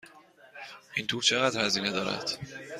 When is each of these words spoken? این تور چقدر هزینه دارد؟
این 0.95 1.07
تور 1.07 1.21
چقدر 1.23 1.65
هزینه 1.65 1.91
دارد؟ 1.91 2.37